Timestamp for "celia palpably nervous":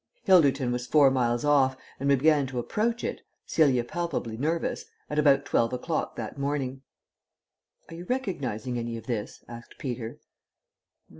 3.45-4.85